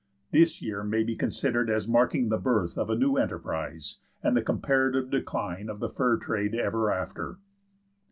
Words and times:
This 0.31 0.63
year 0.63 0.83
may 0.83 1.03
be 1.03 1.15
considered 1.15 1.69
as 1.69 1.87
marking 1.87 2.29
the 2.29 2.39
birth 2.39 2.75
of 2.75 2.89
a 2.89 2.95
new 2.95 3.17
enterprise 3.17 3.99
and 4.23 4.35
the 4.35 4.41
comparative 4.41 5.11
decline 5.11 5.69
of 5.69 5.79
the 5.79 5.89
fur 5.89 6.17
trade 6.17 6.55
ever 6.55 6.91
after. 6.91 7.37